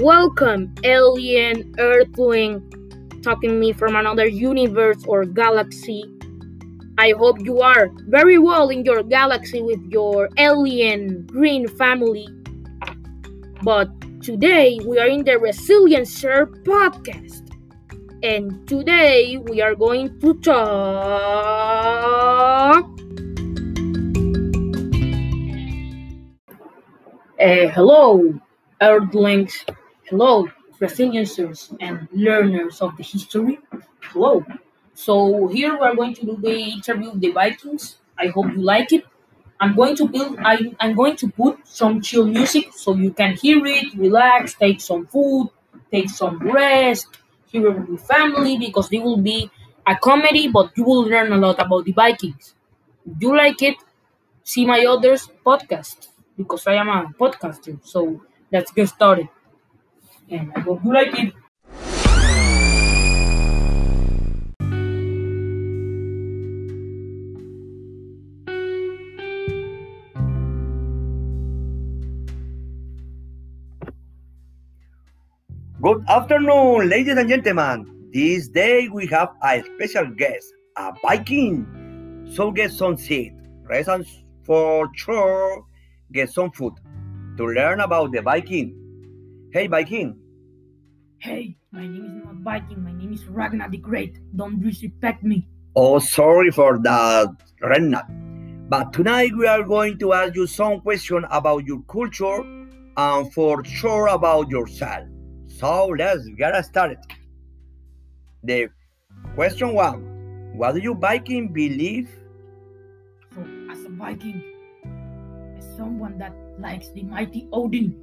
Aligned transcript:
Welcome, 0.00 0.74
alien, 0.84 1.74
earthling, 1.78 2.62
talking 3.22 3.50
to 3.50 3.56
me 3.56 3.74
from 3.74 3.94
another 3.94 4.26
universe 4.26 5.04
or 5.06 5.26
galaxy. 5.26 6.02
I 6.96 7.10
hope 7.10 7.38
you 7.40 7.60
are 7.60 7.90
very 8.08 8.38
well 8.38 8.70
in 8.70 8.86
your 8.86 9.02
galaxy 9.02 9.60
with 9.60 9.84
your 9.90 10.30
alien 10.38 11.26
green 11.26 11.68
family. 11.68 12.26
But 13.62 13.90
today 14.22 14.80
we 14.82 14.98
are 14.98 15.08
in 15.08 15.24
the 15.24 15.32
Resiliencer 15.32 16.46
podcast. 16.64 17.52
And 18.22 18.66
today 18.66 19.36
we 19.44 19.60
are 19.60 19.74
going 19.74 20.18
to 20.20 20.32
talk. 20.40 21.68
Uh, 27.38 27.68
hello, 27.68 28.40
Earthlings. 28.80 29.66
Hello, 30.12 30.46
Resiliencers 30.80 31.74
and 31.80 32.06
learners 32.12 32.80
of 32.82 32.96
the 32.98 33.02
history. 33.02 33.58
Hello. 34.10 34.44
So 34.94 35.48
here 35.48 35.72
we 35.72 35.80
are 35.86 35.96
going 35.96 36.14
to 36.14 36.26
do 36.26 36.36
the 36.36 36.54
interview 36.76 37.10
with 37.10 37.20
the 37.20 37.30
Vikings. 37.32 37.96
I 38.18 38.26
hope 38.28 38.46
you 38.52 38.60
like 38.62 38.92
it. 38.92 39.04
I'm 39.58 39.74
going 39.74 39.96
to 39.96 40.06
build. 40.06 40.38
I, 40.44 40.58
I'm 40.80 40.94
going 40.94 41.16
to 41.16 41.28
put 41.28 41.66
some 41.66 42.00
chill 42.02 42.26
music 42.26 42.72
so 42.74 42.94
you 42.94 43.12
can 43.12 43.36
hear 43.36 43.64
it, 43.66 43.94
relax, 43.94 44.54
take 44.54 44.80
some 44.82 45.06
food, 45.06 45.48
take 45.90 46.10
some 46.10 46.38
rest, 46.40 47.08
hear 47.46 47.66
it 47.68 47.88
with 47.88 48.06
family 48.06 48.58
because 48.58 48.88
they 48.90 48.98
will 48.98 49.16
be 49.16 49.50
a 49.86 49.96
comedy, 49.96 50.46
but 50.48 50.76
you 50.76 50.84
will 50.84 51.02
learn 51.04 51.32
a 51.32 51.38
lot 51.38 51.58
about 51.58 51.84
the 51.86 51.92
Vikings. 51.92 52.54
If 53.06 53.22
you 53.22 53.36
like 53.36 53.62
it, 53.62 53.76
see 54.44 54.66
my 54.66 54.84
others 54.84 55.28
podcast 55.46 56.08
because 56.36 56.66
I 56.66 56.74
am 56.74 56.88
a 56.88 57.06
podcaster. 57.18 57.78
So 57.84 58.22
let's 58.52 58.72
get 58.72 58.88
started. 58.88 59.28
And 60.32 60.50
I 60.56 60.60
hope 60.60 60.82
you 60.82 60.94
like 60.94 61.12
it. 61.18 61.34
Good 75.82 76.04
afternoon, 76.08 76.88
ladies 76.88 77.18
and 77.18 77.28
gentlemen. 77.28 78.08
This 78.14 78.48
day 78.48 78.88
we 78.88 79.06
have 79.08 79.34
a 79.42 79.62
special 79.74 80.06
guest, 80.06 80.46
a 80.78 80.94
Viking. 81.02 82.26
So 82.32 82.50
get 82.50 82.72
some 82.72 82.96
seat, 82.96 83.34
and 83.68 84.06
for 84.44 84.88
sure, 84.96 85.66
get 86.10 86.30
some 86.30 86.50
food 86.52 86.72
to 87.36 87.44
learn 87.44 87.80
about 87.80 88.12
the 88.12 88.22
Viking. 88.22 88.78
Hey, 89.52 89.66
Viking. 89.66 90.21
Hey, 91.22 91.54
my 91.70 91.82
name 91.82 92.04
is 92.04 92.24
not 92.24 92.34
Viking. 92.42 92.82
My 92.82 92.92
name 92.92 93.12
is 93.12 93.24
Ragnar 93.26 93.70
the 93.70 93.76
Great. 93.76 94.18
Don't 94.34 94.60
disrespect 94.60 95.22
me. 95.22 95.46
Oh, 95.76 96.00
sorry 96.00 96.50
for 96.50 96.80
that, 96.80 97.28
Ragnar. 97.62 98.02
But 98.68 98.92
tonight 98.92 99.30
we 99.38 99.46
are 99.46 99.62
going 99.62 99.98
to 99.98 100.14
ask 100.14 100.34
you 100.34 100.48
some 100.48 100.80
questions 100.80 101.24
about 101.30 101.64
your 101.64 101.80
culture 101.82 102.42
and 102.96 103.32
for 103.32 103.64
sure 103.64 104.08
about 104.08 104.50
yourself. 104.50 105.06
So 105.46 105.94
let's 105.96 106.26
get 106.30 106.60
started. 106.64 106.98
The 108.42 108.70
question 109.36 109.74
one 109.74 110.02
What 110.56 110.74
do 110.74 110.80
you 110.80 110.96
Viking 110.96 111.52
believe? 111.52 112.10
So, 113.32 113.46
as 113.70 113.78
a 113.84 113.90
Viking, 113.90 114.42
as 115.56 115.76
someone 115.76 116.18
that 116.18 116.34
likes 116.58 116.88
the 116.88 117.04
mighty 117.04 117.46
Odin, 117.52 117.94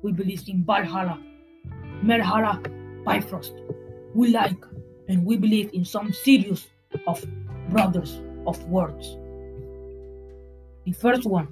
we 0.00 0.12
believe 0.12 0.48
in 0.48 0.64
Valhalla, 0.64 1.20
Melhalla, 2.02 2.60
Bifrost. 3.04 3.54
We 4.14 4.28
like 4.28 4.58
and 5.08 5.24
we 5.24 5.36
believe 5.36 5.70
in 5.72 5.84
some 5.84 6.12
series 6.12 6.68
of 7.06 7.24
brothers 7.70 8.20
of 8.46 8.62
words. 8.68 9.16
The 10.84 10.92
first 10.92 11.24
one 11.26 11.48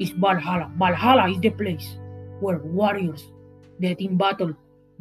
is 0.00 0.10
Valhalla. 0.10 0.70
Valhalla 0.76 1.30
is 1.30 1.40
the 1.40 1.50
place 1.50 1.96
where 2.40 2.58
warriors 2.58 3.24
that 3.80 4.00
in 4.00 4.16
battle 4.16 4.52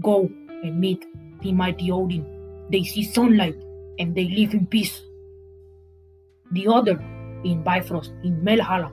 go 0.02 0.30
and 0.64 0.80
meet 0.80 1.06
the 1.42 1.52
mighty 1.52 1.92
Odin. 1.92 2.26
They 2.72 2.84
see 2.84 3.04
sunlight 3.04 3.56
and 4.00 4.14
they 4.14 4.28
live 4.28 4.54
in 4.54 4.68
peace. 4.68 5.02
The 6.52 6.68
other 6.68 7.00
in 7.44 7.64
Bifrost, 7.64 8.12
in 8.24 8.42
Melhalla, 8.42 8.92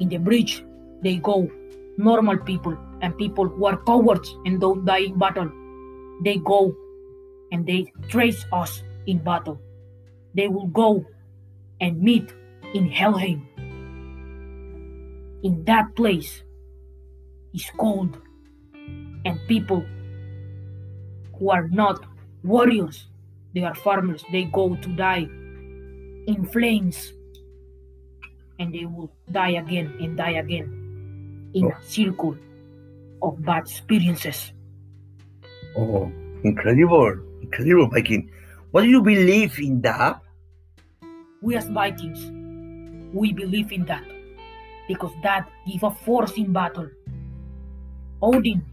in 0.00 0.08
the 0.08 0.18
bridge, 0.18 0.64
they 1.02 1.16
go 1.16 1.50
normal 1.96 2.38
people 2.38 2.76
and 3.00 3.16
people 3.16 3.48
who 3.48 3.66
are 3.66 3.76
cowards 3.84 4.36
and 4.44 4.60
don't 4.60 4.84
die 4.84 4.98
in 4.98 5.18
battle. 5.18 5.50
They 6.22 6.36
go 6.36 6.74
and 7.52 7.66
they 7.66 7.92
trace 8.08 8.44
us 8.52 8.82
in 9.06 9.18
battle. 9.18 9.60
They 10.34 10.48
will 10.48 10.66
go 10.66 11.04
and 11.80 12.00
meet 12.00 12.32
in 12.74 12.88
Helheim. 12.88 13.46
In 15.42 15.64
that 15.64 15.94
place 15.96 16.42
is 17.54 17.66
cold, 17.78 18.18
and 19.24 19.40
people 19.48 19.84
who 21.38 21.50
are 21.50 21.68
not 21.68 22.04
warriors, 22.44 23.06
they 23.54 23.62
are 23.62 23.74
farmers, 23.74 24.22
they 24.30 24.44
go 24.44 24.76
to 24.76 24.88
die 24.90 25.28
in 26.26 26.48
flames 26.52 27.12
and 28.58 28.74
they 28.74 28.84
will 28.84 29.10
die 29.32 29.50
again 29.50 29.96
and 30.00 30.16
die 30.16 30.32
again 30.32 31.50
in 31.54 31.64
oh. 31.64 31.70
a 31.70 31.82
circle 31.82 32.36
of 33.22 33.42
bad 33.44 33.62
experiences. 33.62 34.52
Oh, 35.76 36.10
incredible, 36.42 37.18
incredible, 37.42 37.88
Viking. 37.88 38.30
What 38.70 38.82
do 38.82 38.88
you 38.88 39.02
believe 39.02 39.58
in 39.58 39.80
that? 39.82 40.20
We 41.42 41.56
as 41.56 41.66
Vikings, 41.68 42.30
we 43.12 43.32
believe 43.32 43.72
in 43.72 43.84
that 43.86 44.04
because 44.88 45.12
that 45.22 45.48
give 45.66 45.82
a 45.82 45.90
force 45.90 46.32
in 46.36 46.52
battle. 46.52 46.88
Odin, 48.22 48.64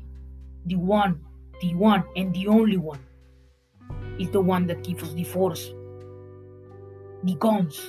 the 0.66 0.75
one, 0.75 1.24
the 1.62 1.74
one 1.75 2.03
and 2.16 2.34
the 2.34 2.47
only 2.47 2.78
one, 2.78 3.00
is 4.19 4.30
the 4.31 4.41
one 4.41 4.68
that 4.68 4.84
gives 4.84 5.03
us 5.03 5.13
the 5.13 5.24
force, 5.24 5.72
the 7.24 7.36
guns 7.40 7.80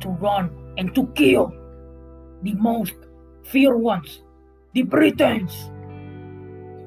to 0.00 0.08
run 0.08 0.74
and 0.78 0.94
to 0.94 1.06
kill 1.14 1.52
the 2.42 2.54
most 2.54 2.94
feared 3.44 3.78
ones, 3.80 4.21
the 4.74 4.82
Britons. 4.82 5.70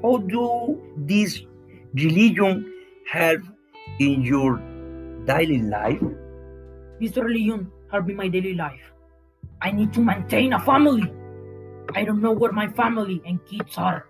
How 0.01 0.17
do 0.17 0.81
this 0.97 1.41
religion 1.93 2.73
help 3.07 3.41
in 3.99 4.21
your 4.21 4.57
daily 5.25 5.61
life? 5.61 6.01
This 6.99 7.15
religion 7.17 7.71
help 7.91 8.09
in 8.09 8.15
my 8.15 8.27
daily 8.27 8.55
life. 8.55 8.81
I 9.61 9.71
need 9.71 9.93
to 9.93 10.01
maintain 10.01 10.53
a 10.53 10.59
family. 10.59 11.11
I 11.93 12.03
don't 12.03 12.21
know 12.21 12.31
where 12.31 12.51
my 12.51 12.67
family 12.69 13.21
and 13.25 13.39
kids 13.45 13.77
are, 13.77 14.07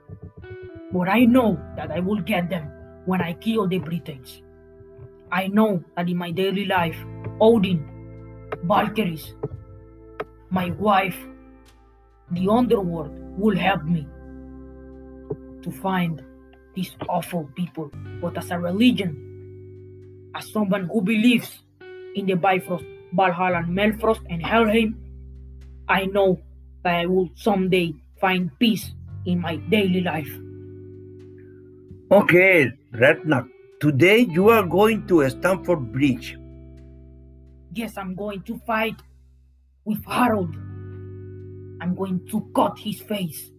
but 0.94 1.10
I 1.10 1.26
know 1.26 1.60
that 1.76 1.92
I 1.92 2.00
will 2.00 2.22
get 2.22 2.50
them 2.50 2.72
when 3.06 3.22
I 3.22 3.34
kill 3.34 3.68
the 3.68 3.80
Britons. 3.80 4.42
I 5.32 5.48
know 5.48 5.84
that 5.98 6.08
in 6.08 6.18
my 6.18 6.32
daily 6.32 6.66
life, 6.66 6.98
Odin, 7.42 7.84
Valkyries, 8.64 9.36
my 10.50 10.70
wife, 10.72 11.18
the 12.32 12.48
underworld 12.48 13.25
will 13.38 13.58
help 13.58 13.84
me 13.84 14.08
to 15.62 15.72
find 15.72 16.24
these 16.74 16.96
awful 17.10 17.50
people. 17.56 17.92
But 18.22 18.38
as 18.38 18.52
a 18.52 18.60
religion, 18.60 20.32
as 20.36 20.52
someone 20.52 20.86
who 20.86 21.02
believes 21.02 21.64
in 22.16 22.26
the 22.26 22.36
Bifrost, 22.36 22.86
Valhalla, 23.14 23.58
and 23.58 23.78
Melfrost, 23.78 24.22
and 24.30 24.46
Helheim, 24.46 24.96
I 25.88 26.06
know 26.06 26.42
that 26.84 26.96
I 26.96 27.06
will 27.06 27.30
someday 27.36 27.94
find 28.20 28.52
peace 28.60 28.92
in 29.26 29.40
my 29.40 29.56
daily 29.56 30.02
life. 30.02 30.30
Okay, 32.12 32.72
Ragnar. 32.92 33.48
Today 33.80 34.20
you 34.20 34.50
are 34.50 34.64
going 34.66 35.08
to 35.08 35.28
Stamford 35.30 35.92
Bridge. 35.92 36.38
Yes, 37.74 37.98
I'm 37.98 38.16
going 38.16 38.42
to 38.44 38.60
fight 38.66 38.96
with 39.84 40.04
Harold. 40.06 40.56
I'm 41.82 41.96
going 41.96 42.26
to 42.32 42.50
cut 42.56 42.78
his 42.80 43.02
face 43.02 43.52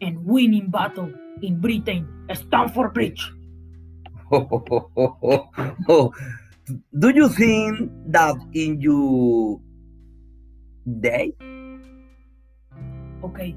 and 0.00 0.24
win 0.24 0.54
in 0.54 0.70
battle 0.70 1.12
in 1.42 1.60
Britain, 1.60 2.26
Stamford 2.32 2.94
Bridge. 2.94 3.32
Oh, 5.86 6.14
do 6.98 7.10
you 7.10 7.28
think 7.28 7.92
that 8.08 8.36
in 8.54 8.80
your 8.80 9.60
day? 11.00 11.36
Okay, 13.22 13.54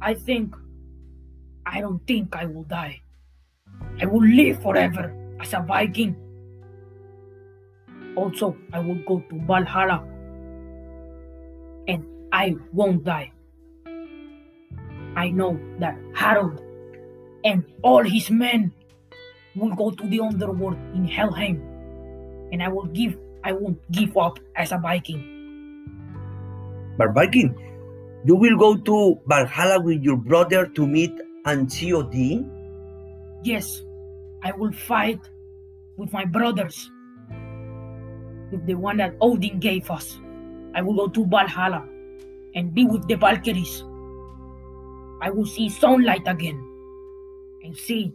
I 0.00 0.14
think 0.14 0.56
I 1.66 1.82
don't 1.82 2.00
think 2.06 2.34
I 2.34 2.46
will 2.46 2.64
die. 2.64 3.02
I 4.00 4.06
will 4.06 4.24
live 4.24 4.62
forever 4.62 5.12
as 5.38 5.52
a 5.52 5.60
Viking. 5.60 6.16
Also, 8.16 8.56
I 8.72 8.80
will 8.80 8.98
go 9.06 9.20
to 9.28 9.38
Valhalla 9.46 10.02
I 12.32 12.56
won't 12.72 13.04
die. 13.04 13.32
I 15.16 15.30
know 15.30 15.58
that 15.80 15.98
Harold 16.14 16.60
and 17.44 17.64
all 17.82 18.04
his 18.04 18.30
men 18.30 18.72
will 19.56 19.74
go 19.74 19.90
to 19.90 20.06
the 20.06 20.20
underworld 20.20 20.76
in 20.94 21.04
Helheim, 21.04 21.60
and 22.52 22.62
I 22.62 22.68
will 22.68 22.86
give 22.86 23.18
I 23.44 23.52
won't 23.52 23.78
give 23.90 24.16
up 24.16 24.38
as 24.56 24.72
a 24.72 24.78
Viking. 24.78 25.22
But 26.98 27.14
Viking, 27.14 27.54
you 28.24 28.34
will 28.34 28.56
go 28.58 28.76
to 28.76 29.20
Valhalla 29.26 29.80
with 29.80 30.02
your 30.02 30.16
brother 30.16 30.66
to 30.66 30.86
meet 30.86 31.12
Odin? 31.46 32.50
Yes, 33.42 33.82
I 34.42 34.52
will 34.52 34.72
fight 34.72 35.20
with 35.96 36.12
my 36.12 36.24
brothers, 36.24 36.90
with 38.50 38.66
the 38.66 38.74
one 38.74 38.98
that 38.98 39.14
Odin 39.20 39.58
gave 39.60 39.90
us. 39.90 40.20
I 40.74 40.82
will 40.82 40.94
go 40.94 41.08
to 41.08 41.24
Valhalla 41.26 41.88
and 42.54 42.74
be 42.74 42.84
with 42.84 43.06
the 43.08 43.16
Valkyries. 43.16 43.82
I 45.20 45.30
will 45.30 45.46
see 45.46 45.68
sunlight 45.68 46.26
again 46.26 46.58
and 47.64 47.76
see 47.76 48.14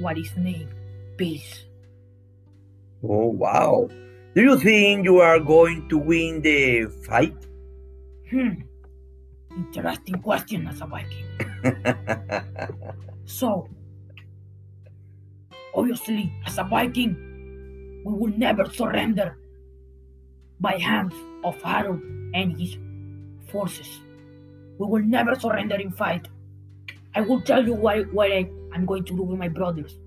what 0.00 0.18
is 0.18 0.30
named 0.36 0.72
peace. 1.16 1.64
Oh, 3.02 3.26
wow. 3.26 3.88
Do 4.34 4.42
you 4.42 4.58
think 4.58 5.04
you 5.04 5.20
are 5.20 5.40
going 5.40 5.88
to 5.88 5.98
win 5.98 6.42
the 6.42 6.86
fight? 7.06 7.36
Hmm. 8.30 8.62
Interesting 9.56 10.20
question 10.20 10.66
as 10.66 10.80
a 10.80 10.86
Viking. 10.86 11.26
So, 13.26 13.68
obviously, 15.74 16.32
as 16.46 16.58
a 16.58 16.64
Viking, 16.64 18.02
we 18.04 18.12
will 18.12 18.32
never 18.38 18.70
surrender 18.70 19.36
by 20.60 20.78
hands 20.78 21.14
of 21.42 21.60
Harold 21.60 22.00
and 22.34 22.56
his 22.56 22.78
forces. 23.48 24.00
We 24.78 24.86
will 24.86 25.02
never 25.02 25.34
surrender 25.34 25.76
in 25.76 25.90
fight. 25.90 26.28
I 27.14 27.22
will 27.22 27.40
tell 27.40 27.64
you 27.64 27.74
what, 27.74 28.12
what 28.12 28.30
I, 28.30 28.50
am 28.74 28.84
going 28.84 29.04
to 29.04 29.16
do 29.16 29.22
with 29.22 29.38
my 29.38 29.48
brothers. 29.48 29.98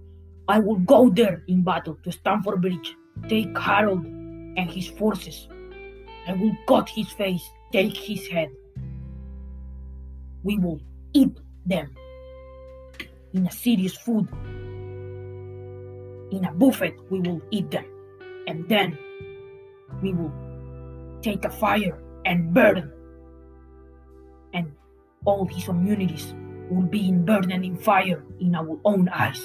I 0.48 0.60
will 0.60 0.78
go 0.80 1.10
there 1.10 1.44
in 1.48 1.64
battle 1.64 1.98
to 2.04 2.12
Stamford 2.12 2.62
Bridge, 2.62 2.96
take 3.28 3.58
Harold 3.58 4.06
and 4.06 4.70
his 4.70 4.88
forces. 4.88 5.48
I 6.28 6.34
will 6.34 6.56
cut 6.68 6.90
his 6.90 7.10
face, 7.10 7.48
take 7.72 7.96
his 7.96 8.28
head. 8.28 8.50
We 10.44 10.58
will 10.58 10.80
eat 11.14 11.38
them 11.66 11.96
in 13.34 13.48
a 13.48 13.52
serious 13.52 13.98
food. 13.98 14.28
In 16.32 16.46
a 16.46 16.52
buffet, 16.54 16.96
we 17.10 17.22
will 17.22 17.42
eat 17.52 17.72
them. 17.72 17.86
And 18.48 18.68
then 18.70 18.98
we 20.02 20.14
will 20.14 20.32
take 21.22 21.46
a 21.46 21.50
fire 21.50 22.00
and 22.26 22.54
burn. 22.54 22.92
All 25.26 25.46
his 25.46 25.66
communities 25.66 26.34
will 26.70 26.86
be 26.86 27.10
in 27.10 27.26
burden 27.26 27.64
in 27.64 27.76
fire 27.76 28.24
in 28.40 28.56
our 28.56 28.80
own 28.86 29.10
eyes. 29.10 29.42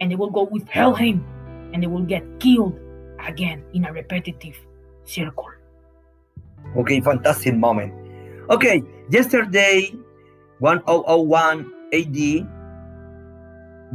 And 0.00 0.10
they 0.10 0.16
will 0.16 0.30
go 0.30 0.44
with 0.44 0.68
Helheim 0.68 1.24
and 1.72 1.82
they 1.82 1.86
will 1.86 2.04
get 2.04 2.22
killed 2.38 2.78
again 3.26 3.64
in 3.74 3.84
a 3.84 3.92
repetitive 3.92 4.56
circle. 5.04 5.48
Okay, 6.76 7.00
fantastic 7.00 7.54
moment. 7.56 7.92
Okay, 8.50 8.82
yesterday, 9.10 9.92
1001 10.60 11.72
AD, 11.92 12.16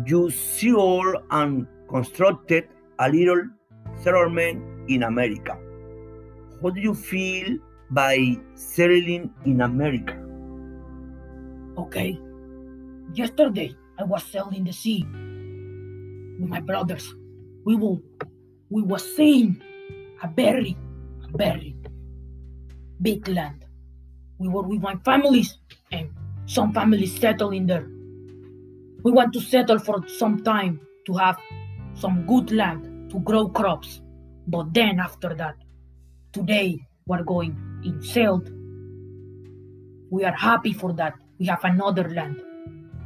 you 0.05 0.29
saw 0.29 1.13
and 1.31 1.67
constructed 1.89 2.67
a 2.99 3.09
little 3.09 3.45
settlement 4.01 4.89
in 4.89 5.03
America. 5.03 5.57
How 6.61 6.69
do 6.69 6.81
you 6.81 6.93
feel 6.93 7.57
by 7.91 8.37
settling 8.55 9.31
in 9.45 9.61
America? 9.61 10.22
Okay, 11.75 12.19
yesterday 13.13 13.75
I 13.97 14.03
was 14.03 14.23
sailing 14.23 14.63
the 14.63 14.73
sea 14.73 15.03
with 16.39 16.49
my 16.49 16.59
brothers. 16.59 17.15
We 17.65 17.75
will, 17.75 17.99
we 18.69 18.83
were 18.83 18.99
seeing 18.99 19.59
a 20.21 20.27
very, 20.27 20.77
very 21.33 21.75
big 23.01 23.27
land. 23.27 23.65
We 24.37 24.49
were 24.49 24.61
with 24.61 24.81
my 24.81 24.97
families, 25.03 25.57
and 25.91 26.09
some 26.45 26.73
families 26.73 27.19
settled 27.19 27.55
in 27.55 27.65
there. 27.65 27.87
We 29.03 29.11
want 29.11 29.33
to 29.33 29.41
settle 29.41 29.79
for 29.79 30.07
some 30.07 30.43
time 30.43 30.79
to 31.07 31.13
have 31.13 31.37
some 31.95 32.25
good 32.27 32.51
land 32.51 33.09
to 33.11 33.19
grow 33.19 33.47
crops. 33.47 34.01
But 34.47 34.73
then 34.75 34.99
after 34.99 35.33
that, 35.33 35.55
today 36.33 36.77
we're 37.07 37.23
going 37.23 37.57
in 37.83 38.01
sailed. 38.03 38.49
We 40.11 40.23
are 40.23 40.35
happy 40.35 40.73
for 40.73 40.93
that. 40.93 41.15
We 41.43 41.47
have 41.49 41.65
another 41.65 42.07
land. 42.07 42.41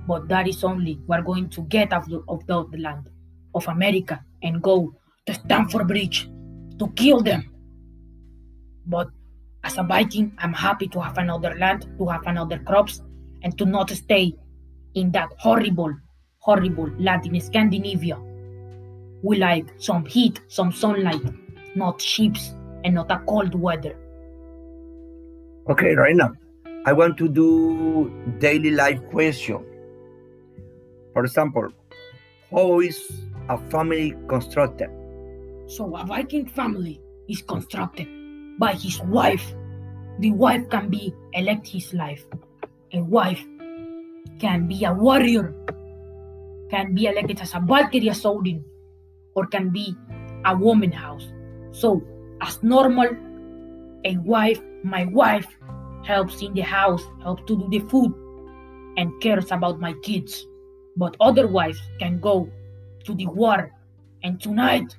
But 0.07 0.27
that 0.27 0.47
is 0.47 0.63
only 0.63 0.99
we're 1.07 1.23
going 1.23 1.49
to 1.49 1.61
get 1.63 1.91
out 1.91 2.03
of 2.27 2.45
the, 2.45 2.65
land 2.77 3.09
of 3.55 3.67
America 3.67 4.23
and 4.43 4.61
go 4.61 4.93
to 5.25 5.33
Stamford 5.33 5.87
Bridge 5.87 6.29
to 6.77 6.87
kill 6.89 7.21
them. 7.21 7.49
But 8.85 9.09
as 9.63 9.79
a 9.79 9.83
Viking, 9.83 10.33
I'm 10.37 10.53
happy 10.53 10.87
to 10.89 11.01
have 11.01 11.17
another 11.17 11.55
land, 11.55 11.87
to 11.97 12.05
have 12.09 12.27
another 12.27 12.59
crops, 12.59 13.01
and 13.41 13.57
to 13.57 13.65
not 13.65 13.89
stay 13.89 14.35
in 14.93 15.09
that 15.13 15.29
horrible, 15.39 15.95
horrible 16.37 16.91
land 16.99 17.25
in 17.25 17.41
Scandinavia. 17.41 18.19
We 19.23 19.37
like 19.37 19.73
some 19.79 20.05
heat, 20.05 20.41
some 20.47 20.71
sunlight, 20.71 21.25
not 21.75 21.99
ships 21.99 22.53
and 22.83 22.93
not 22.93 23.09
a 23.09 23.17
cold 23.27 23.55
weather. 23.55 23.95
Okay, 25.67 25.95
right 25.95 26.15
now, 26.15 26.33
I 26.87 26.93
want 26.93 27.17
to 27.17 27.27
do 27.27 28.07
daily 28.39 28.71
life 28.71 29.03
question. 29.11 29.59
For 31.11 31.25
example, 31.25 31.67
how 32.49 32.79
is 32.79 32.95
a 33.49 33.57
family 33.67 34.15
constructed? 34.29 34.87
So 35.67 35.97
a 35.97 36.05
Viking 36.05 36.47
family 36.47 37.01
is 37.27 37.41
constructed 37.41 38.07
by 38.57 38.71
his 38.71 39.01
wife. 39.01 39.43
The 40.19 40.31
wife 40.31 40.63
can 40.69 40.87
be 40.87 41.13
elect 41.33 41.67
his 41.67 41.93
life. 41.93 42.23
A 42.93 43.03
wife 43.03 43.43
can 44.39 44.69
be 44.69 44.85
a 44.85 44.93
warrior, 44.93 45.53
can 46.69 46.95
be 46.95 47.07
elected 47.07 47.41
as 47.41 47.53
a 47.53 47.59
Valkyrie 47.59 48.11
as 48.11 48.25
Odin, 48.25 48.63
or 49.35 49.45
can 49.47 49.71
be 49.71 49.93
a 50.45 50.55
woman 50.55 50.93
house. 50.93 51.27
So 51.71 52.01
as 52.39 52.63
normal, 52.63 53.09
a 54.05 54.15
wife, 54.23 54.61
my 54.85 55.03
wife, 55.03 55.51
helps 56.07 56.41
in 56.41 56.53
the 56.53 56.61
house, 56.61 57.03
helps 57.21 57.43
to 57.47 57.57
do 57.57 57.67
the 57.69 57.79
food, 57.89 58.13
and 58.97 59.11
cares 59.21 59.51
about 59.51 59.79
my 59.79 59.93
kids. 60.01 60.47
But 60.95 61.15
other 61.19 61.47
wives 61.47 61.81
can 61.99 62.19
go 62.19 62.49
to 63.03 63.13
the 63.13 63.27
war, 63.27 63.71
and 64.23 64.41
tonight, 64.41 64.95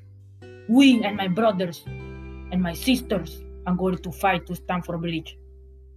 we 0.68 1.02
and 1.02 1.16
my 1.16 1.28
brothers 1.28 1.82
and 1.86 2.62
my 2.62 2.74
sisters 2.74 3.42
are 3.66 3.74
going 3.74 3.98
to 3.98 4.12
fight 4.12 4.46
to 4.46 4.54
Stamford 4.54 5.00
Bridge. 5.00 5.36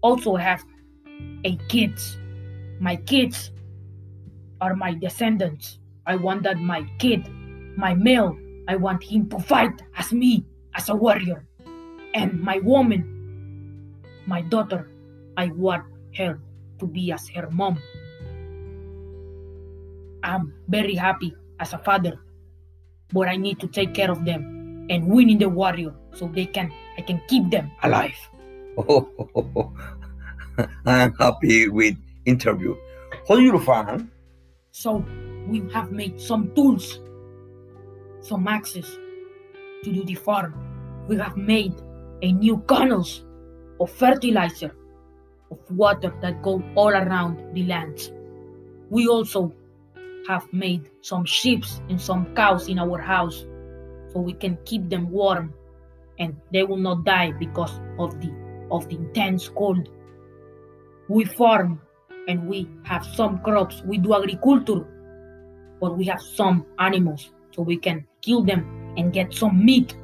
Also, 0.02 0.36
have 0.36 0.64
a 1.44 1.58
kids. 1.68 2.18
My 2.80 2.96
kids 2.96 3.52
are 4.60 4.76
my 4.76 4.94
descendants. 4.94 5.80
I 6.08 6.16
want 6.16 6.44
that 6.44 6.58
my 6.58 6.84
kid, 6.98 7.28
my 7.78 7.94
male, 7.94 8.36
I 8.68 8.76
want 8.76 9.04
him 9.04 9.30
to 9.30 9.40
fight 9.40 9.82
as 9.98 10.12
me, 10.12 10.46
as 10.76 10.90
a 10.90 10.96
warrior. 10.96 11.46
And 12.14 12.42
my 12.42 12.60
woman, 12.60 14.02
my 14.26 14.42
daughter, 14.42 14.91
I 15.38 15.48
want 15.56 15.84
her 16.18 16.40
to 16.80 16.88
be 16.88 17.12
as 17.12 17.28
her 17.30 17.50
mom. 17.52 17.80
I'm 20.24 20.54
very 20.68 20.96
happy 20.96 21.34
as 21.60 21.74
a 21.74 21.78
father, 21.78 22.20
but 23.14 23.28
I 23.28 23.38
need 23.38 23.60
to 23.60 23.68
take 23.68 23.94
care 23.94 24.12
of 24.12 24.26
them 24.26 24.88
and 24.90 25.08
win 25.08 25.30
in 25.30 25.38
the 25.38 25.50
warrior 25.50 25.94
so 26.14 26.28
they 26.28 26.46
can 26.46 26.72
I 26.98 27.02
can 27.02 27.22
keep 27.28 27.50
them 27.50 27.72
alive. 27.84 28.18
Oh, 28.78 29.74
I'm 30.86 31.14
happy 31.14 31.70
with 31.70 31.96
interview. 32.26 32.76
How 33.28 33.36
do 33.36 33.42
you 33.42 33.60
find? 33.60 34.10
So 34.72 35.06
we 35.48 35.64
have 35.74 35.92
made 35.92 36.20
some 36.20 36.54
tools, 36.56 37.00
some 38.22 38.48
axes 38.48 38.98
to 39.84 39.92
do 39.92 40.04
the 40.04 40.16
farm. 40.16 40.54
We 41.08 41.18
have 41.18 41.36
made 41.38 41.74
a 42.22 42.32
new 42.32 42.60
canals 42.68 43.26
of 43.80 43.90
fertilizer, 43.92 44.72
of 45.52 45.60
water 45.72 46.14
that 46.22 46.42
go 46.42 46.64
all 46.76 46.90
around 46.90 47.54
the 47.54 47.64
lands. 47.66 48.12
We 48.90 49.08
also 49.08 49.54
have 50.28 50.52
made 50.54 50.90
some 51.02 51.26
sheep 51.26 51.66
and 51.90 52.00
some 52.00 52.34
cows 52.36 52.68
in 52.68 52.80
our 52.80 53.00
house 53.00 53.46
so 54.14 54.20
we 54.20 54.34
can 54.34 54.58
keep 54.66 54.90
them 54.90 55.10
warm 55.10 55.54
and 56.20 56.36
they 56.52 56.64
will 56.64 56.78
not 56.78 57.04
die 57.04 57.32
because 57.32 57.80
of 58.00 58.20
the 58.22 58.32
of 58.72 58.88
the 58.90 58.96
intense 58.96 59.50
cold. 59.50 59.90
We 61.10 61.26
farm 61.26 61.82
and 62.28 62.48
we 62.48 62.70
have 62.84 63.06
some 63.06 63.40
crops. 63.40 63.82
We 63.86 63.98
do 63.98 64.16
agriculture, 64.16 64.88
but 65.82 65.98
we 65.98 66.06
have 66.06 66.22
some 66.22 66.66
animals 66.80 67.32
so 67.52 67.64
we 67.64 67.78
can 67.78 68.06
kill 68.22 68.44
them 68.44 68.94
and 68.98 69.12
get 69.12 69.34
some 69.34 69.66
meat 69.66 69.96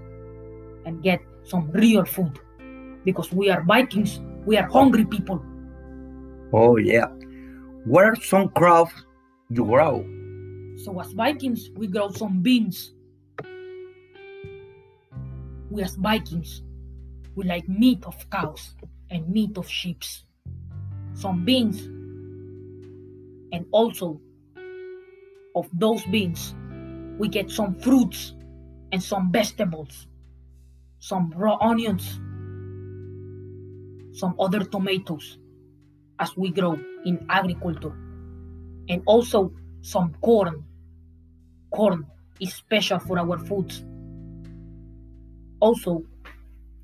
and 0.85 1.01
get 1.03 1.21
some 1.43 1.71
real 1.71 2.03
food 2.03 2.39
because 3.05 3.31
we 3.31 3.49
are 3.49 3.63
Vikings. 3.63 4.19
We 4.47 4.55
are 4.55 4.69
hungry 4.69 5.03
people. 5.03 5.43
Oh 6.53 6.77
yeah. 6.77 7.07
what 7.83 8.05
are 8.05 8.15
some 8.15 8.47
crops 8.47 8.93
you 9.49 9.65
grow? 9.65 10.05
So 10.85 10.97
as 11.01 11.11
Vikings, 11.11 11.69
we 11.75 11.87
grow 11.87 12.11
some 12.11 12.41
beans. 12.41 12.93
We 15.69 15.83
as 15.83 15.95
Vikings, 15.95 16.63
we 17.35 17.43
like 17.43 17.67
meat 17.67 18.05
of 18.05 18.15
cows 18.29 18.73
and 19.09 19.27
meat 19.27 19.57
of 19.57 19.67
sheep. 19.67 20.03
Some 21.13 21.43
beans, 21.43 21.83
and 23.51 23.65
also 23.71 24.21
of 25.57 25.67
those 25.73 26.05
beans, 26.05 26.55
we 27.19 27.27
get 27.27 27.51
some 27.51 27.75
fruits 27.75 28.33
and 28.93 29.03
some 29.03 29.29
vegetables, 29.29 30.07
some 30.99 31.33
raw 31.35 31.57
onions, 31.59 32.21
some 34.17 34.35
other 34.39 34.63
tomatoes 34.63 35.37
as 36.19 36.35
we 36.35 36.49
grow 36.49 36.73
in 37.05 37.25
agriculture, 37.29 37.93
and 38.89 39.01
also 39.05 39.51
some 39.81 40.13
corn. 40.21 40.63
Corn 41.71 42.05
is 42.39 42.53
special 42.53 42.99
for 42.99 43.19
our 43.19 43.37
foods. 43.37 43.83
Also, 45.59 46.03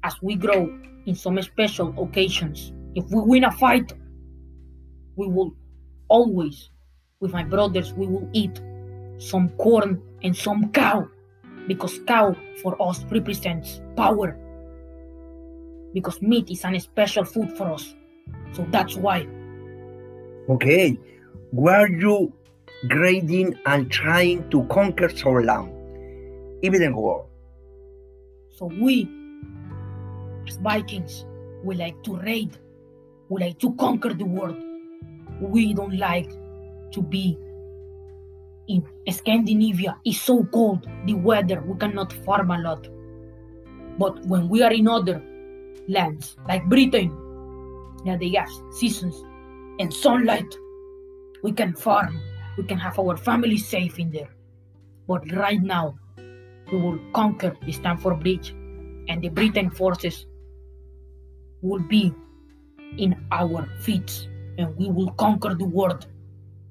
as 0.03 0.15
we 0.21 0.35
grow 0.35 0.69
in 1.05 1.15
some 1.15 1.41
special 1.41 1.93
occasions, 2.01 2.73
if 2.95 3.05
we 3.09 3.21
win 3.21 3.43
a 3.45 3.51
fight, 3.51 3.93
we 5.15 5.27
will 5.27 5.55
always, 6.09 6.69
with 7.19 7.31
my 7.31 7.43
brothers, 7.43 7.93
we 7.93 8.05
will 8.07 8.29
eat 8.33 8.61
some 9.17 9.49
corn 9.57 10.01
and 10.21 10.35
some 10.35 10.69
cow 10.71 11.07
because 11.67 11.99
cow 12.07 12.35
for 12.61 12.79
us 12.81 13.03
represents 13.05 13.81
power 13.95 14.37
because 15.93 16.21
meat 16.21 16.50
is 16.50 16.63
an 16.65 16.79
special 16.79 17.25
food 17.25 17.55
for 17.57 17.71
us. 17.71 17.93
So 18.53 18.65
that's 18.71 18.95
why. 18.95 19.27
Okay, 20.50 20.97
were 21.51 21.88
you 21.88 22.33
grading 22.88 23.57
and 23.65 23.89
trying 23.91 24.50
to 24.50 24.63
conquer 24.65 25.09
some 25.09 25.43
land, 25.43 25.71
even 26.63 26.81
in 26.81 26.95
war? 26.95 27.25
so 28.55 28.67
we 28.79 29.09
as 30.47 30.57
vikings 30.57 31.25
we 31.63 31.75
like 31.75 32.01
to 32.03 32.17
raid. 32.17 32.57
We 33.29 33.41
like 33.41 33.59
to 33.59 33.73
conquer 33.75 34.13
the 34.13 34.25
world. 34.25 34.57
We 35.39 35.73
don't 35.73 35.97
like 35.97 36.29
to 36.91 37.01
be 37.01 37.38
in 38.67 38.85
scandinavia. 39.09 39.97
It's 40.03 40.21
so 40.21 40.43
cold. 40.45 40.88
The 41.05 41.13
weather 41.13 41.62
we 41.62 41.77
cannot 41.77 42.12
farm 42.12 42.51
a 42.51 42.59
lot. 42.59 42.88
But 43.97 44.25
when 44.25 44.50
we 44.50 44.62
are 44.62 44.73
in 44.73 44.88
other 44.88 45.23
lands 45.88 46.38
like 46.48 46.63
britain 46.65 47.10
that 48.06 48.20
they 48.20 48.30
have 48.30 48.50
seasons 48.72 49.24
and 49.80 49.94
sunlight 49.94 50.56
we 51.44 51.51
can 51.51 51.74
farm 51.74 52.20
we 52.58 52.63
can 52.63 52.77
have 52.77 52.98
our 53.00 53.18
family 53.18 53.58
safe 53.58 54.00
in 54.00 54.12
there 54.12 54.30
but 55.08 55.30
right 55.34 55.62
now 55.62 55.96
we 56.72 56.80
will 56.80 57.00
conquer 57.13 57.56
the 57.65 57.72
Stamford 57.72 58.22
Bridge 58.22 58.50
and 59.08 59.22
the 59.22 59.30
Britain 59.30 59.70
forces 59.70 60.25
will 61.62 61.84
be 61.84 62.13
in 62.98 63.15
our 63.32 63.68
feet 63.80 64.27
and 64.58 64.75
we 64.77 64.89
will 64.89 65.12
conquer 65.12 65.53
the 65.56 65.65
world 65.65 66.08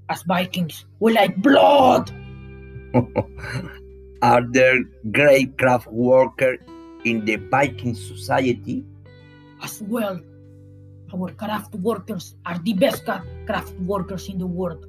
as 0.08 0.22
Vikings. 0.22 0.86
We 1.00 1.12
like 1.12 1.36
blood. 1.36 2.10
Are 4.22 4.42
there 4.50 4.82
great 5.10 5.58
craft 5.58 5.88
workers 5.88 6.58
in 7.04 7.24
the 7.24 7.36
Viking 7.36 7.94
society? 7.94 8.84
As 9.62 9.82
well. 9.82 10.20
Our 11.14 11.30
craft 11.32 11.74
workers 11.76 12.34
are 12.46 12.58
the 12.58 12.72
best 12.72 13.04
craft 13.04 13.72
workers 13.80 14.28
in 14.28 14.38
the 14.38 14.46
world. 14.46 14.86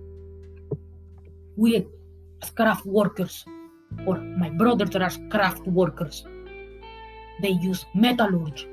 We, 1.56 1.86
as 2.42 2.50
craft 2.50 2.86
workers, 2.86 3.46
or 4.06 4.18
my 4.18 4.50
brothers 4.50 4.96
are 4.96 5.30
craft 5.30 5.68
workers, 5.68 6.26
they 7.42 7.50
use 7.50 7.86
metallurgy. 7.94 8.68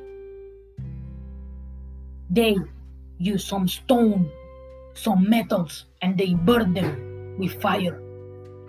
They 2.30 2.56
use 3.18 3.44
some 3.44 3.66
stone, 3.66 4.30
some 4.94 5.28
metals, 5.28 5.86
and 6.02 6.16
they 6.16 6.34
burn 6.34 6.74
them 6.74 7.36
with 7.38 7.60
fire. 7.60 8.00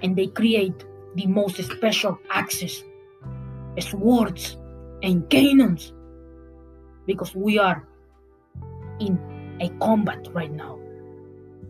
And 0.02 0.16
they 0.16 0.28
create 0.28 0.84
the 1.16 1.28
most 1.28 1.62
special 1.64 2.18
axes, 2.32 2.84
swords, 3.80 4.58
and 5.04 5.30
cannons 5.30 5.94
because 7.06 7.36
we 7.36 7.60
are 7.60 7.88
in 9.00 9.20
a 9.60 9.70
combat 9.80 10.28
right 10.34 10.52
now. 10.52 10.80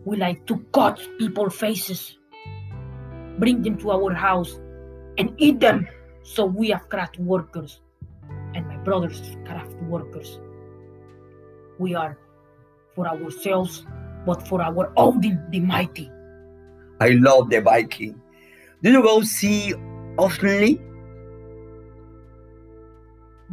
We 0.04 0.16
like 0.16 0.46
to 0.46 0.58
cut 0.72 1.00
people's 1.18 1.54
faces, 1.54 2.18
bring 3.38 3.62
them 3.62 3.78
to 3.78 3.92
our 3.92 4.12
house, 4.12 4.58
and 5.18 5.34
eat 5.38 5.60
them. 5.60 5.86
So 6.22 6.44
we 6.44 6.70
have 6.70 6.88
craft 6.88 7.18
workers, 7.18 7.80
and 8.54 8.66
my 8.66 8.76
brothers 8.78 9.36
craft 9.44 9.74
workers. 9.82 10.40
We 11.78 11.94
are 11.94 12.18
for 12.94 13.08
ourselves, 13.08 13.86
but 14.26 14.46
for 14.46 14.62
our 14.62 14.92
Odin 14.96 15.44
the 15.50 15.60
Mighty. 15.60 16.10
I 17.00 17.10
love 17.10 17.50
the 17.50 17.60
Viking. 17.60 18.20
Do 18.82 18.90
you 18.90 19.02
go 19.02 19.22
see 19.22 19.74
oftenly? 20.16 20.80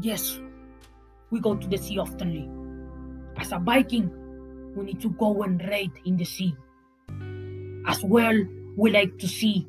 Yes, 0.01 0.39
we 1.31 1.39
go 1.39 1.55
to 1.55 1.67
the 1.67 1.77
sea 1.77 1.98
oftenly. 1.98 2.50
As 3.38 3.51
a 3.51 3.59
Viking, 3.59 4.12
we 4.75 4.86
need 4.86 5.01
to 5.01 5.09
go 5.12 5.43
and 5.43 5.62
raid 5.67 5.91
in 6.05 6.17
the 6.17 6.25
sea. 6.25 6.55
As 7.88 8.03
well, 8.03 8.38
we 8.75 8.91
like 8.91 9.17
to 9.19 9.27
see 9.27 9.67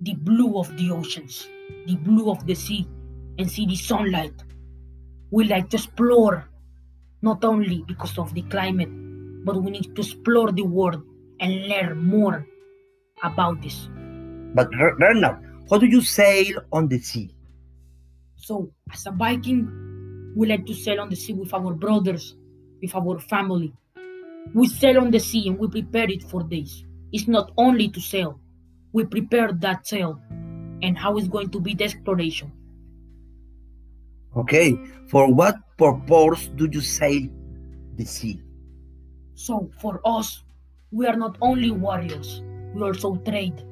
the 0.00 0.14
blue 0.14 0.58
of 0.58 0.76
the 0.76 0.90
oceans, 0.90 1.48
the 1.86 1.96
blue 1.96 2.30
of 2.30 2.46
the 2.46 2.54
sea, 2.54 2.88
and 3.38 3.50
see 3.50 3.66
the 3.66 3.76
sunlight. 3.76 4.34
We 5.30 5.44
like 5.44 5.70
to 5.70 5.76
explore, 5.76 6.48
not 7.22 7.44
only 7.44 7.84
because 7.86 8.18
of 8.18 8.34
the 8.34 8.42
climate, 8.42 8.90
but 9.44 9.62
we 9.62 9.70
need 9.70 9.94
to 9.94 10.02
explore 10.02 10.52
the 10.52 10.62
world 10.62 11.02
and 11.40 11.66
learn 11.68 11.98
more 11.98 12.46
about 13.22 13.62
this. 13.62 13.88
But 14.54 14.70
Bernard, 14.70 15.38
how 15.70 15.78
do 15.78 15.86
you 15.86 16.00
sail 16.00 16.60
on 16.72 16.88
the 16.88 16.98
sea? 16.98 17.34
So, 18.36 18.72
as 18.92 19.06
a 19.06 19.12
Viking, 19.12 19.91
we 20.34 20.46
like 20.46 20.66
to 20.66 20.74
sail 20.74 21.00
on 21.00 21.10
the 21.10 21.16
sea 21.16 21.32
with 21.34 21.52
our 21.52 21.74
brothers, 21.74 22.36
with 22.80 22.94
our 22.94 23.18
family. 23.18 23.72
We 24.54 24.68
sail 24.68 24.98
on 24.98 25.10
the 25.10 25.20
sea 25.20 25.48
and 25.48 25.58
we 25.58 25.68
prepare 25.68 26.10
it 26.10 26.24
for 26.24 26.42
days. 26.42 26.84
It's 27.12 27.28
not 27.28 27.52
only 27.56 27.88
to 27.88 28.00
sail, 28.00 28.40
we 28.92 29.04
prepare 29.04 29.52
that 29.52 29.86
sail 29.86 30.20
and 30.82 30.96
how 30.96 31.16
it's 31.16 31.28
going 31.28 31.50
to 31.50 31.60
be 31.60 31.74
the 31.74 31.84
exploration. 31.84 32.52
Okay, 34.36 34.76
for 35.08 35.32
what 35.32 35.56
purpose 35.76 36.48
do 36.56 36.68
you 36.70 36.80
sail 36.80 37.28
the 37.96 38.04
sea? 38.04 38.40
So, 39.34 39.70
for 39.78 40.00
us, 40.04 40.42
we 40.90 41.06
are 41.06 41.16
not 41.16 41.36
only 41.40 41.70
warriors, 41.70 42.42
we 42.74 42.82
also 42.82 43.16
trade. 43.16 43.62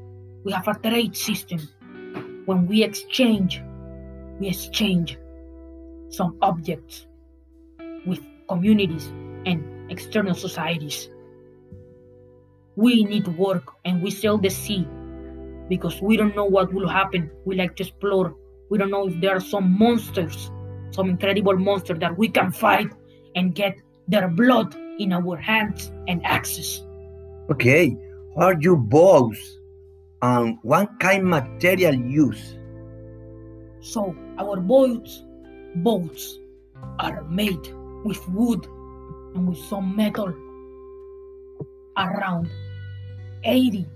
We 0.44 0.52
have 0.52 0.68
a 0.68 0.74
trade 0.74 1.16
system. 1.16 1.60
When 2.44 2.66
we 2.66 2.82
exchange, 2.82 3.62
we 4.38 4.48
exchange 4.48 5.18
some 6.10 6.36
objects 6.42 7.06
with 8.04 8.20
communities 8.48 9.06
and 9.46 9.90
external 9.90 10.34
societies. 10.34 11.08
We 12.76 13.04
need 13.04 13.26
work 13.28 13.72
and 13.84 14.02
we 14.02 14.10
sail 14.10 14.38
the 14.38 14.50
sea 14.50 14.86
because 15.68 16.02
we 16.02 16.16
don't 16.16 16.34
know 16.34 16.44
what 16.44 16.72
will 16.72 16.88
happen. 16.88 17.30
We 17.44 17.56
like 17.56 17.76
to 17.76 17.84
explore. 17.84 18.34
We 18.70 18.78
don't 18.78 18.90
know 18.90 19.08
if 19.08 19.20
there 19.20 19.36
are 19.36 19.40
some 19.40 19.78
monsters, 19.78 20.50
some 20.90 21.08
incredible 21.08 21.56
monsters 21.56 21.98
that 22.00 22.16
we 22.16 22.28
can 22.28 22.52
fight 22.52 22.92
and 23.34 23.54
get 23.54 23.76
their 24.08 24.28
blood 24.28 24.74
in 24.98 25.12
our 25.12 25.36
hands 25.36 25.92
and 26.08 26.24
axes. 26.24 26.84
Okay, 27.50 27.96
are 28.36 28.56
you 28.60 28.76
bows 28.76 29.38
and 30.22 30.58
what 30.62 30.88
kind 31.00 31.24
material 31.24 31.94
use? 31.94 32.56
So 33.80 34.14
our 34.38 34.60
boats 34.60 35.24
boats 35.76 36.38
are 36.98 37.22
made 37.24 37.72
with 38.04 38.26
wood 38.28 38.66
and 39.34 39.48
with 39.48 39.58
some 39.58 39.94
metal. 39.94 40.34
Around 41.96 42.48
80 43.44 43.86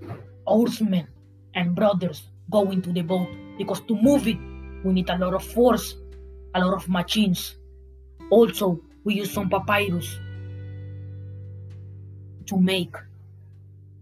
oarsmen 0.46 1.06
and 1.54 1.74
brothers 1.74 2.24
go 2.50 2.70
into 2.70 2.92
the 2.92 3.02
boat 3.02 3.28
because 3.56 3.80
to 3.82 3.94
move 3.94 4.26
it 4.26 4.38
we 4.84 4.92
need 4.92 5.08
a 5.08 5.16
lot 5.16 5.34
of 5.34 5.42
force, 5.42 5.96
a 6.54 6.60
lot 6.60 6.74
of 6.74 6.88
machines. 6.88 7.56
Also, 8.30 8.80
we 9.04 9.14
use 9.14 9.32
some 9.32 9.48
papyrus 9.48 10.18
to 12.46 12.60
make 12.60 12.94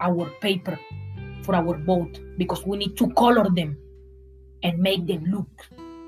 our 0.01 0.29
paper 0.41 0.79
for 1.43 1.55
our 1.55 1.79
boat 1.79 2.19
because 2.37 2.67
we 2.67 2.77
need 2.77 2.97
to 2.97 3.09
color 3.15 3.47
them 3.55 3.79
and 4.65 4.79
make 4.79 5.07
them 5.07 5.25
look 5.27 5.49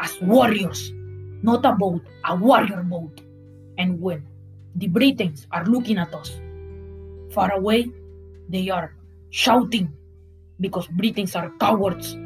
as 0.01 0.21
warriors, 0.23 0.93
not 1.45 1.65
a 1.67 1.73
boat, 1.73 2.01
a 2.25 2.35
warrior 2.35 2.83
boat. 2.83 3.21
And 3.77 4.01
when 4.01 4.27
the 4.75 4.89
Britons 4.89 5.47
are 5.53 5.67
looking 5.67 5.99
at 5.99 6.13
us 6.15 6.33
far 7.31 7.53
away, 7.53 7.91
they 8.49 8.71
are 8.71 8.97
shouting 9.29 9.93
because 10.59 10.87
Britons 10.89 11.37
are 11.37 11.51
cowards. 11.61 12.17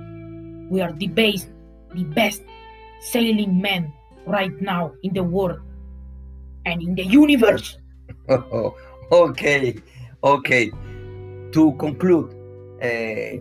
We 0.70 0.80
are 0.80 0.92
the 0.92 1.08
best, 1.08 1.48
the 1.94 2.04
best 2.04 2.42
sailing 3.00 3.60
men 3.60 3.92
right 4.24 4.54
now 4.60 4.92
in 5.02 5.12
the 5.14 5.24
world 5.24 5.60
and 6.64 6.80
in 6.80 6.94
the 6.94 7.04
universe. 7.04 7.76
okay, 9.12 9.74
okay. 10.22 10.70
To 11.52 11.72
conclude, 11.72 12.28
uh, 12.82 13.40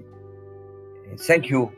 thank 1.27 1.49
you, 1.49 1.71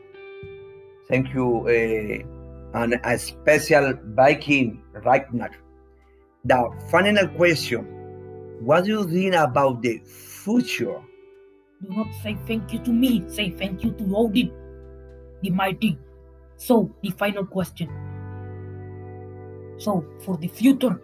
thank 1.08 1.34
you, 1.34 1.66
uh, 1.66 2.29
and 2.74 3.00
a 3.04 3.18
special 3.18 3.94
Viking 4.14 4.82
Ragnar. 5.04 5.50
The 6.44 6.70
final 6.90 7.28
question: 7.28 7.84
What 8.60 8.84
do 8.84 8.90
you 8.90 9.04
think 9.04 9.34
about 9.34 9.82
the 9.82 9.98
future? 10.04 11.00
Do 11.82 11.88
not 11.96 12.08
say 12.22 12.36
thank 12.46 12.72
you 12.72 12.78
to 12.80 12.90
me. 12.90 13.24
Say 13.28 13.50
thank 13.50 13.84
you 13.84 13.92
to 13.92 14.16
Odin, 14.16 14.52
the 15.42 15.50
mighty. 15.50 15.98
So 16.56 16.94
the 17.02 17.10
final 17.10 17.44
question. 17.44 17.88
So 19.78 20.04
for 20.24 20.36
the 20.36 20.48
future, 20.48 21.00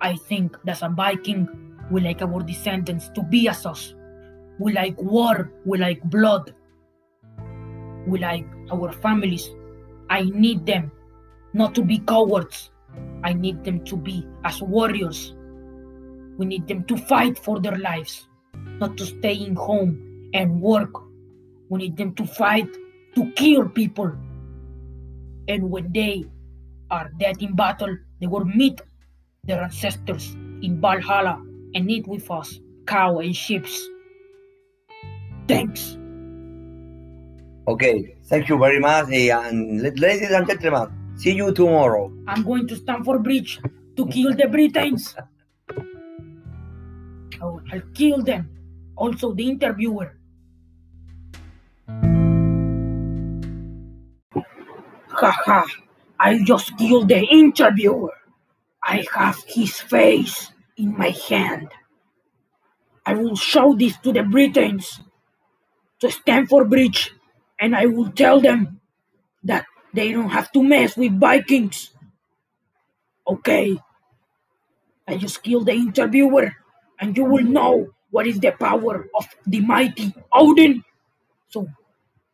I 0.00 0.16
think 0.16 0.56
that 0.64 0.82
a 0.82 0.88
Viking 0.88 1.48
we 1.90 2.00
like 2.00 2.22
our 2.22 2.42
descendants 2.42 3.08
to 3.10 3.22
be 3.22 3.48
as 3.48 3.66
us. 3.66 3.94
We 4.58 4.72
like 4.72 5.00
war, 5.00 5.52
we 5.64 5.78
like 5.78 6.02
blood. 6.04 6.54
We 8.06 8.18
like 8.18 8.46
our 8.70 8.92
families. 8.92 9.50
I 10.10 10.22
need 10.24 10.66
them 10.66 10.90
not 11.52 11.74
to 11.76 11.82
be 11.82 11.98
cowards. 11.98 12.70
I 13.22 13.32
need 13.32 13.64
them 13.64 13.84
to 13.84 13.96
be 13.96 14.26
as 14.44 14.60
warriors. 14.60 15.34
We 16.36 16.46
need 16.46 16.66
them 16.66 16.84
to 16.84 16.96
fight 16.96 17.38
for 17.38 17.60
their 17.60 17.76
lives, 17.76 18.26
not 18.54 18.96
to 18.98 19.06
stay 19.06 19.34
in 19.34 19.54
home 19.54 20.30
and 20.34 20.60
work. 20.60 20.92
We 21.68 21.78
need 21.78 21.96
them 21.96 22.14
to 22.14 22.26
fight 22.26 22.68
to 23.14 23.30
kill 23.32 23.68
people. 23.68 24.12
And 25.48 25.70
when 25.70 25.92
they 25.92 26.24
are 26.90 27.10
dead 27.18 27.42
in 27.42 27.54
battle, 27.54 27.96
they 28.20 28.26
will 28.26 28.44
meet 28.44 28.80
their 29.44 29.62
ancestors 29.62 30.34
in 30.62 30.80
Valhalla 30.80 31.42
and 31.74 31.90
eat 31.90 32.06
with 32.06 32.30
us 32.30 32.60
cow 32.86 33.18
and 33.18 33.34
sheep. 33.34 33.66
Thanks. 35.48 35.98
Okay, 37.66 38.14
thank 38.28 38.50
you 38.50 38.58
very 38.58 38.78
much, 38.78 39.08
and 39.08 39.80
ladies 39.98 40.30
and 40.30 40.46
gentlemen, 40.46 40.92
see 41.16 41.32
you 41.32 41.50
tomorrow. 41.50 42.12
I'm 42.28 42.42
going 42.42 42.68
to 42.68 42.76
Stamford 42.76 43.22
Bridge 43.24 43.58
to 43.96 44.06
kill 44.06 44.34
the 44.34 44.48
Britons. 44.48 45.16
I'll, 47.40 47.62
I'll 47.72 47.88
kill 47.94 48.22
them. 48.22 48.50
Also, 48.96 49.32
the 49.32 49.48
interviewer. 49.48 50.14
Haha, 55.08 55.64
I 56.20 56.44
just 56.44 56.76
killed 56.76 57.08
the 57.08 57.24
interviewer. 57.24 58.12
I 58.82 59.06
have 59.14 59.42
his 59.48 59.80
face 59.80 60.52
in 60.76 60.98
my 60.98 61.16
hand. 61.28 61.68
I 63.06 63.14
will 63.14 63.36
show 63.36 63.74
this 63.74 63.96
to 63.98 64.12
the 64.12 64.22
Britons, 64.22 65.00
to 66.00 66.10
Stamford 66.10 66.68
Bridge, 66.68 67.10
and 67.60 67.74
I 67.76 67.86
will 67.86 68.10
tell 68.10 68.40
them 68.40 68.80
that 69.44 69.66
they 69.94 70.12
don't 70.12 70.30
have 70.30 70.52
to 70.52 70.62
mess 70.62 70.96
with 70.96 71.18
Vikings. 71.18 71.90
Okay. 73.26 73.78
I 75.06 75.16
just 75.16 75.42
killed 75.42 75.66
the 75.66 75.72
interviewer, 75.72 76.54
and 77.00 77.16
you 77.16 77.24
will 77.24 77.44
know 77.44 77.88
what 78.10 78.26
is 78.26 78.40
the 78.40 78.52
power 78.52 79.06
of 79.16 79.26
the 79.46 79.60
mighty 79.60 80.14
Odin. 80.32 80.82
So 81.48 81.68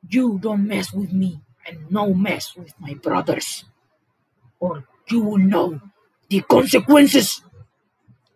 you 0.08 0.38
don't 0.38 0.66
mess 0.66 0.92
with 0.92 1.12
me, 1.12 1.40
and 1.66 1.90
no 1.90 2.14
mess 2.14 2.54
with 2.56 2.72
my 2.80 2.94
brothers, 2.94 3.64
or 4.60 4.84
you 5.10 5.20
will 5.22 5.38
know 5.38 5.80
the 6.28 6.42
consequences. 6.42 7.42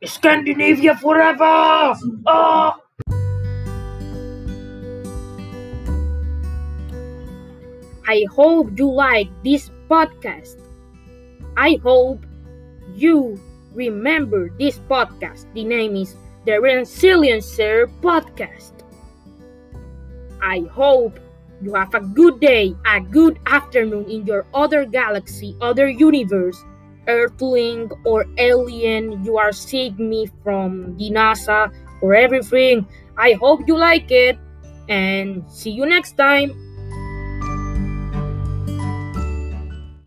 Scandinavia 0.04 0.96
forever! 0.96 1.94
Ah! 2.26 2.76
I 8.14 8.27
hope 8.31 8.79
you 8.79 8.92
like 8.92 9.27
this 9.42 9.72
podcast. 9.90 10.62
I 11.57 11.81
hope 11.83 12.24
you 12.94 13.40
remember 13.74 14.50
this 14.57 14.79
podcast. 14.87 15.53
The 15.53 15.64
name 15.64 15.96
is 15.96 16.14
the 16.46 16.62
Resiliencer 16.62 17.90
Podcast. 17.98 18.87
I 20.40 20.62
hope 20.70 21.18
you 21.61 21.74
have 21.74 21.92
a 21.94 22.07
good 22.07 22.38
day, 22.38 22.77
a 22.87 23.00
good 23.00 23.37
afternoon 23.46 24.07
in 24.09 24.24
your 24.27 24.46
other 24.55 24.85
galaxy, 24.85 25.57
other 25.61 25.88
universe, 25.88 26.62
Earthling 27.09 27.90
or 28.05 28.27
alien 28.38 29.24
you 29.24 29.38
are 29.38 29.53
seeing 29.53 29.98
me 29.98 30.31
from 30.44 30.96
the 30.98 31.11
NASA 31.11 31.74
or 32.00 32.14
everything. 32.14 32.87
I 33.18 33.33
hope 33.33 33.66
you 33.66 33.77
like 33.77 34.12
it 34.12 34.38
and 34.88 35.42
see 35.50 35.70
you 35.70 35.85
next 35.85 36.16
time. 36.16 36.63